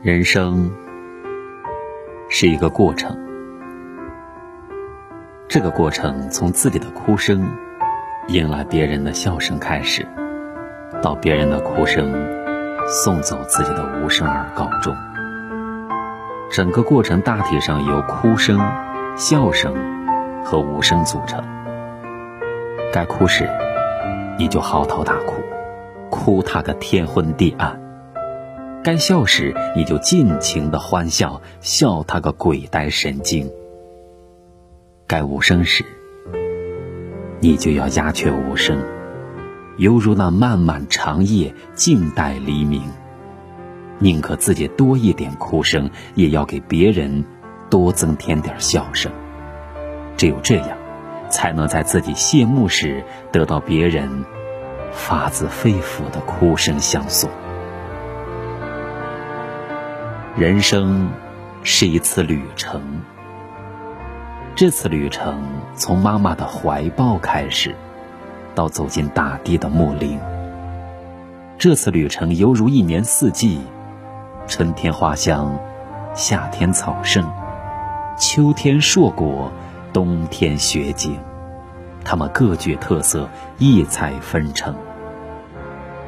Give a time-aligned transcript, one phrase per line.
[0.00, 0.70] 人生
[2.28, 3.18] 是一个过程，
[5.48, 7.44] 这个过程从自己的哭声
[8.28, 10.06] 迎来别人的笑声开始，
[11.02, 12.14] 到别人的哭声
[12.86, 14.94] 送走自己的无声而告终。
[16.48, 18.56] 整个过程大体上由哭声、
[19.16, 19.74] 笑声
[20.44, 21.42] 和无声组成。
[22.92, 23.50] 该哭时，
[24.38, 25.42] 你就嚎啕大哭，
[26.08, 27.87] 哭他个天昏地暗。
[28.88, 33.50] 该笑时，你就尽情的欢笑，笑他个鬼呆神经。
[35.06, 35.84] 该无声时，
[37.38, 38.82] 你就要鸦雀无声，
[39.76, 42.80] 犹如那漫漫长夜静待黎明。
[43.98, 47.26] 宁可自己多一点哭声，也要给别人
[47.68, 49.12] 多增添点笑声。
[50.16, 50.78] 只有这样，
[51.28, 54.24] 才能在自己谢幕时得到别人
[54.92, 57.28] 发自肺腑的哭声相送。
[60.38, 61.10] 人生
[61.64, 62.80] 是一次旅程，
[64.54, 65.42] 这次旅程
[65.74, 67.74] 从妈妈的怀抱开始，
[68.54, 70.16] 到走进大地的墓陵。
[71.58, 73.60] 这次旅程犹如一年四季：
[74.46, 75.58] 春天花香，
[76.14, 77.28] 夏天草盛，
[78.16, 79.50] 秋天硕果，
[79.92, 81.18] 冬天雪景。
[82.04, 83.28] 它们各具特色，
[83.58, 84.72] 异彩纷呈。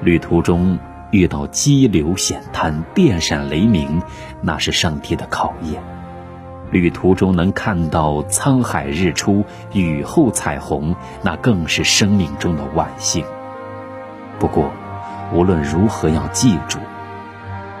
[0.00, 0.78] 旅途中。
[1.12, 4.02] 遇到激流险滩、电闪雷鸣，
[4.40, 5.80] 那是上天的考验；
[6.70, 13.24] 旅途中能看到沧海日出、雨后彩虹，那更是生命中的万幸。
[14.38, 14.72] 不过，
[15.34, 16.78] 无论如何，要记住：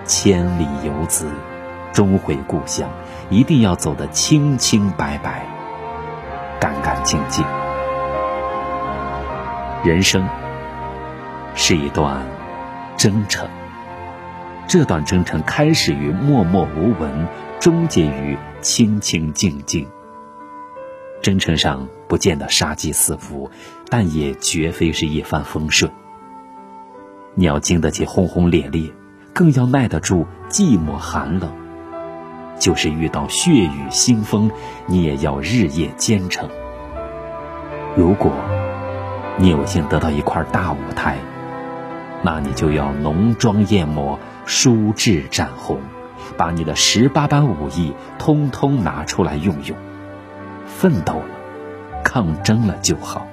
[0.04, 1.26] 千里游子，
[1.92, 2.88] 终回故乡。
[3.30, 5.46] 一定要走得清清白白、
[6.60, 7.42] 干干净净。
[9.82, 10.28] 人生
[11.54, 12.31] 是一段。
[12.96, 13.48] 征程，
[14.68, 17.26] 这段征程开始于默默无闻，
[17.58, 19.86] 终结于清清静静。
[21.20, 23.50] 征程上不见得杀机四伏，
[23.88, 25.90] 但也绝非是一帆风顺。
[27.34, 28.90] 你要经得起轰轰烈烈，
[29.32, 31.52] 更要耐得住寂寞寒冷。
[32.58, 34.50] 就是遇到血雨腥风，
[34.86, 36.48] 你也要日夜兼程。
[37.96, 38.32] 如果
[39.38, 41.18] 你有幸得到一块大舞台，
[42.24, 45.80] 那你就要浓妆艳抹、舒志展红，
[46.36, 49.76] 把你的十八般武艺通通拿出来用用。
[50.66, 51.26] 奋斗了，
[52.04, 53.26] 抗争了就好。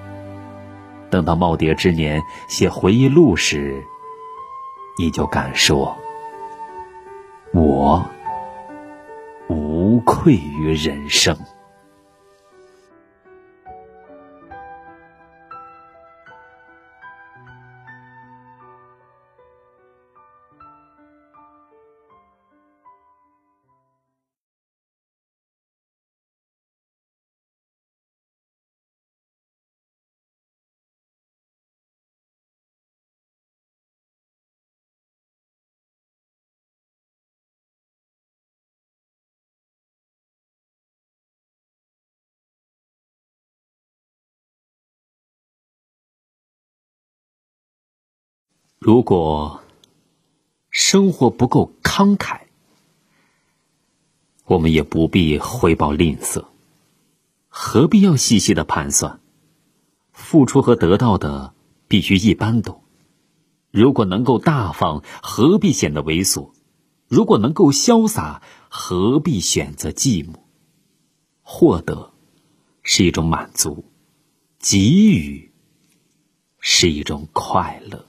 [1.11, 3.83] 等到耄耋之年写回忆录时，
[4.97, 5.97] 你就敢说
[7.53, 8.05] ：“我
[9.47, 11.37] 无愧于人生。”
[48.79, 49.61] 如果
[50.69, 52.43] 生活不够慷慨，
[54.45, 56.45] 我们也不必回报吝啬。
[57.49, 59.19] 何必要细细的盘算？
[60.13, 61.53] 付出和得到的
[61.89, 62.81] 必须一般多。
[63.69, 66.51] 如果能够大方，何必显得猥琐？
[67.09, 70.35] 如果能够潇洒，何必选择寂寞？
[71.41, 72.13] 获得
[72.81, 73.83] 是一种满足，
[74.57, 75.51] 给予
[76.59, 78.05] 是一种快乐。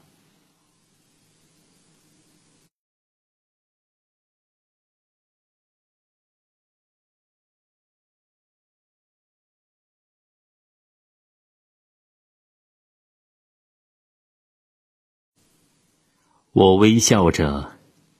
[16.53, 17.75] 我微笑着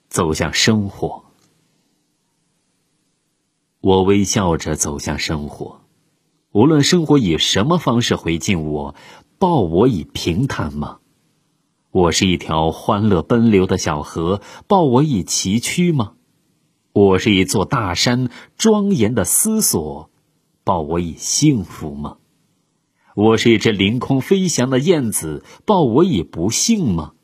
[0.09, 1.25] 走向生活，
[3.81, 5.81] 我微笑着走向生活。
[6.53, 8.95] 无论生活以什么方式回敬我，
[9.41, 11.01] 报我以平坦吗？
[11.91, 16.13] 我是一条欢乐奔流的小河，报我以崎岖吗？
[16.93, 20.09] 我是一座大山，庄严的思索，
[20.63, 22.19] 报我以幸福吗？
[23.17, 27.15] 我是一只凌空飞翔的燕子，报我以不幸吗？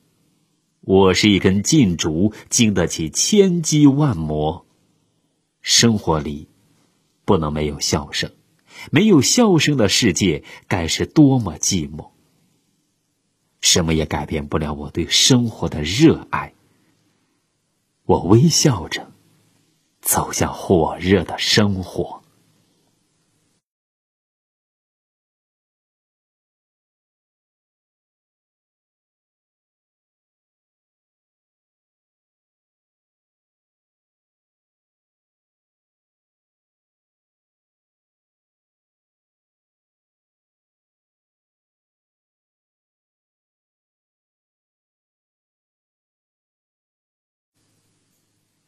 [0.87, 4.67] 我是一根劲竹，经得起千击万磨。
[5.61, 6.47] 生活里
[7.25, 8.31] 不能没有笑声，
[8.93, 12.11] 没有笑声的世界该是多么寂寞。
[13.61, 16.55] 什么也改变不了我对生活的热爱。
[18.05, 19.11] 我微笑着
[20.00, 22.23] 走向火热的生活。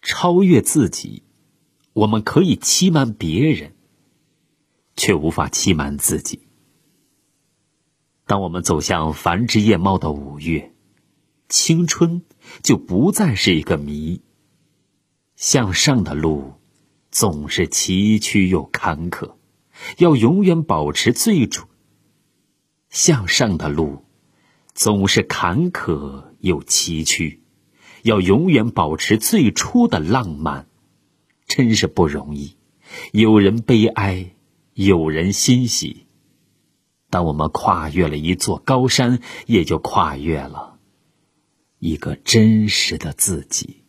[0.09, 1.23] 超越自己，
[1.93, 3.75] 我们可以欺瞒别人，
[4.97, 6.49] 却无法欺瞒自己。
[8.27, 10.73] 当我们走向繁枝叶茂的五月，
[11.51, 12.23] 青春
[12.63, 14.23] 就不再是一个谜。
[15.37, 16.55] 向上的路
[17.11, 19.35] 总是崎岖又坎坷，
[19.99, 21.69] 要永远保持最初。
[22.89, 24.07] 向上的路
[24.73, 27.41] 总是坎坷又崎岖。
[28.09, 30.67] 要永远保持最初的浪漫，
[31.47, 32.57] 真是不容易。
[33.13, 34.35] 有人悲哀，
[34.73, 36.07] 有人欣喜。
[37.11, 40.79] 当我们跨越了一座高山，也就跨越了
[41.79, 43.85] 一个真实的自己。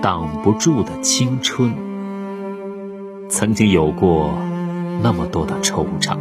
[0.00, 1.74] 挡不住的青春，
[3.28, 4.32] 曾经有过
[5.02, 6.16] 那么多的惆怅，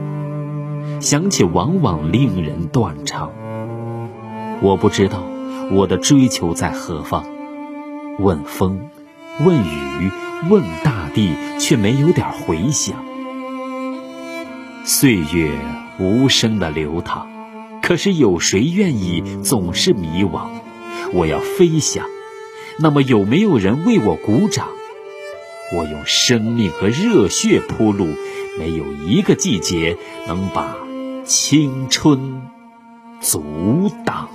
[1.00, 3.32] 想起往往令人断肠。
[4.62, 5.22] 我不知道
[5.72, 7.24] 我的追求在何方，
[8.18, 8.90] 问风，
[9.46, 10.12] 问雨，
[10.50, 12.96] 问大地，却没有点回响。
[14.84, 15.52] 岁月
[16.00, 17.28] 无声的流淌，
[17.84, 20.48] 可是有谁愿意总是迷惘？
[21.14, 22.04] 我要飞翔。
[22.80, 24.68] 那么有没有人为我鼓掌？
[25.76, 28.08] 我用生命和热血铺路，
[28.58, 29.98] 没有一个季节
[30.28, 30.78] 能把
[31.26, 32.42] 青春
[33.20, 34.30] 阻挡。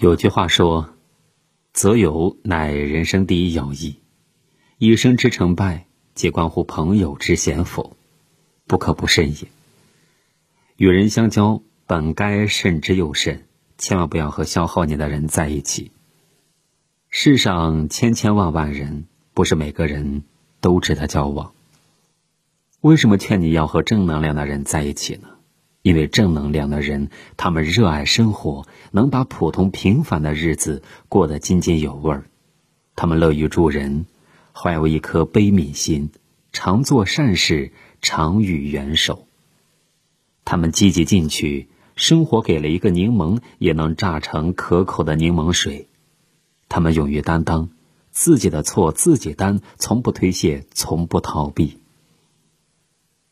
[0.00, 0.90] 有句话说
[1.74, 3.96] ：“择友乃人生第一要义，
[4.78, 7.96] 一生之成败，皆关乎朋友之贤否，
[8.68, 9.48] 不可不慎也。
[10.76, 13.46] 与人相交，本该慎之又慎，
[13.76, 15.90] 千万不要和消耗你的人在一起。
[17.08, 20.22] 世上千千万万人，不是每个人
[20.60, 21.52] 都值得交往。
[22.82, 25.28] 为什么劝你要和正能量的人在一起呢？”
[25.88, 27.08] 因为正能量的人，
[27.38, 32.26] 他们热爱生活，能把普通平凡的日子过得津津有味儿。
[32.94, 34.04] 他们乐于助人，
[34.52, 36.10] 怀有一颗悲悯心，
[36.52, 39.26] 常做善事，常与援手。
[40.44, 45.88] 他们积极进取，生活给了一个柠檬，也能榨成可口的柠檬水。
[46.68, 47.70] 他们勇于担当，
[48.10, 51.78] 自己的错自己担，从不推卸，从不逃避。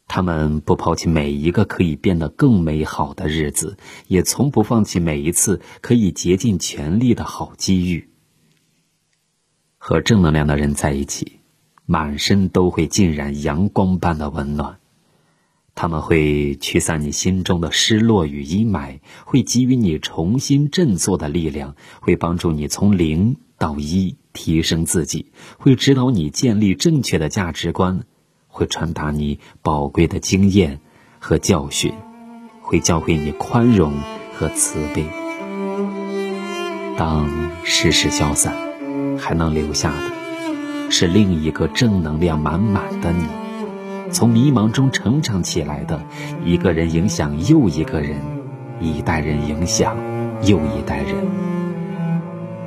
[0.09, 8.09] 他们不抛弃每一个可以变得更美好的日子，也从不放弃每一次可以竭尽全力的好机遇。
[9.77, 11.41] 和正能量的人在一起，
[11.85, 14.79] 满身都会浸染阳光般的温暖。
[15.75, 28.07] 他们会驱散你心中的失落与阴霾，会给予你重新振作的力量，会帮助你从零到一提升自己，会指导你建立正确的价值观。
[28.57, 30.81] 会传达你宝贵的经验
[31.19, 31.93] 和教训，
[32.63, 33.93] 会教会你宽容
[34.35, 35.05] 和慈悲。
[36.97, 37.29] 当
[37.65, 38.55] 世事消散，
[39.19, 43.27] 还能留下的，是另一个正能量满满的你。
[44.11, 46.01] 从迷茫中成长起来的
[46.43, 48.19] 一个人，影响又一个人，
[48.81, 49.95] 一代人影响
[50.45, 51.15] 又一代人。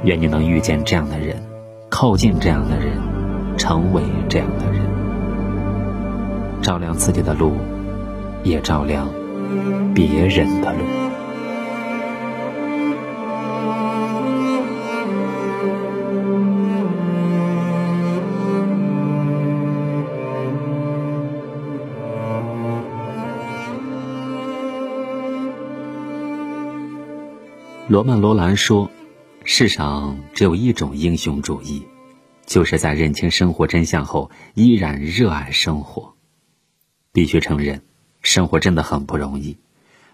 [0.04, 1.44] 愿你能遇见这样的人，
[1.90, 2.96] 靠近这样的人，
[3.58, 4.79] 成为这样的人。
[6.62, 7.54] 照亮自己的路，
[8.44, 9.10] 也照亮
[9.94, 10.80] 别人的路。
[27.88, 28.92] 罗曼·罗兰说
[29.44, 31.88] ：“世上只有一种英雄主义，
[32.46, 36.19] 就是在认清生活真相后，依然热爱生活。
[37.12, 37.82] 必须承认，
[38.22, 39.58] 生活真的很不容易。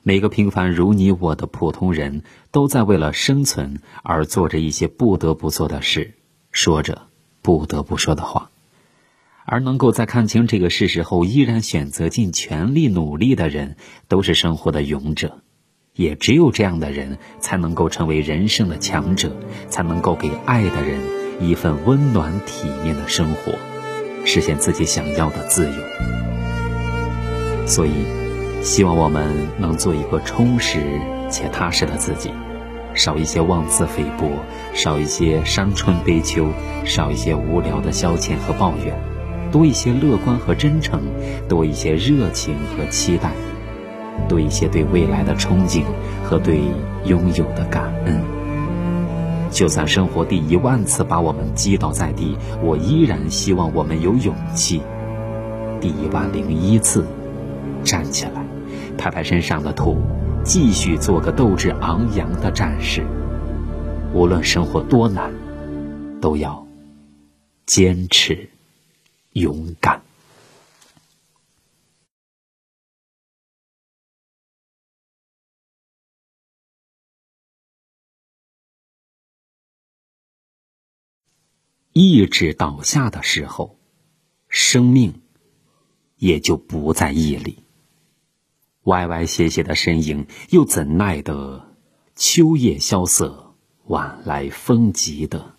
[0.04, 6.14] 每个平凡如你我的普通人都在为了生存而做着一些不得不做的事，
[6.52, 7.08] 说着
[7.42, 8.52] 不得不说的话。
[9.46, 15.42] 而能够在看清这个事实后依然选择尽全力努力的人，都是生活的勇者。
[15.94, 19.36] 也只有这样的人，才能够成为人生的强者，
[19.70, 21.00] 才能够给爱的人
[21.40, 23.54] 一份温暖体面的生活，
[24.26, 26.35] 实现自己想要的自由。
[27.66, 27.92] 所以。
[28.64, 32.32] 希望我们能做一个充实且踏实的自己，
[32.96, 34.28] 少一些妄自菲薄，
[34.74, 36.48] 少一些伤春悲秋，
[36.84, 38.98] 少一些无聊的消遣和抱怨，
[39.52, 41.00] 多一些乐观和真诚，
[41.48, 43.30] 多一些热情和期待，
[44.28, 45.84] 多一些对未来的憧憬
[46.24, 46.60] 和对
[47.06, 48.20] 拥有的感恩。
[49.52, 54.82] 就算生活第一万次把我们击倒在地，我依然希望我们有勇气，
[55.80, 57.06] 第一万零一次
[57.86, 58.46] 站起来。
[58.98, 60.02] 拍拍身上的土，
[60.44, 63.06] 继续做个斗志昂扬的战士。
[64.14, 65.32] 无论生活多难，
[66.22, 66.66] 都要
[67.66, 68.50] 坚持
[69.34, 70.02] 勇敢。
[81.92, 83.78] 意志倒下的时候，
[84.48, 85.22] 生命
[86.16, 87.65] 也就不在毅力。
[88.86, 91.76] 歪歪斜斜的身影，又怎奈得
[92.16, 93.54] 秋叶萧瑟，
[93.86, 95.54] 晚来风急的？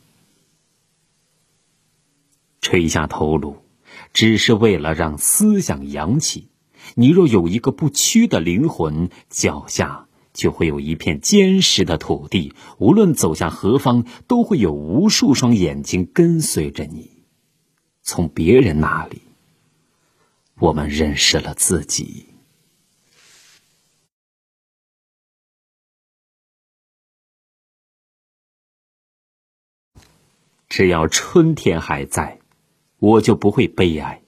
[2.60, 3.58] 垂下头颅，
[4.12, 6.48] 只是为了让思想扬起。
[6.94, 12.54] 你若有一个不屈的灵魂，脚下就会有一片坚实的土地。
[12.78, 17.24] 无论走向何方，都会有无数双眼睛跟随着你。
[18.02, 19.22] 从别人那里，
[20.60, 22.26] 我们认识了自己。
[30.76, 32.38] 只要春天还在，
[32.98, 34.20] 我就不会悲哀。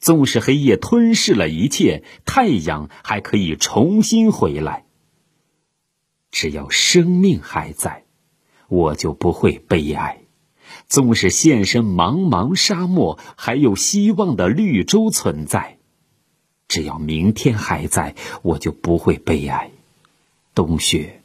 [0.00, 4.86] 纵使黑夜吞噬了一切，太阳还可以重新回来。
[6.32, 8.06] 只要生命还在，
[8.66, 10.22] 我就不会悲哀。
[10.88, 15.78] 纵使现身茫茫沙漠，还有希望的绿洲存在。
[16.66, 19.70] 只要明天还在，我就不会悲哀。
[20.56, 21.22] 冬雪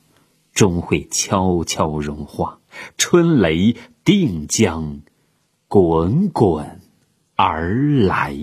[0.54, 2.60] 终会悄悄融化，
[3.00, 3.76] 春雷。
[4.12, 5.04] 定将
[5.68, 6.82] 滚滚
[7.36, 7.76] 而
[8.08, 8.36] 来。